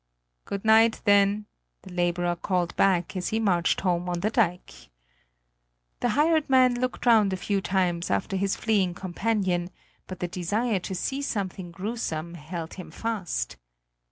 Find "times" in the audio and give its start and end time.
7.61-8.09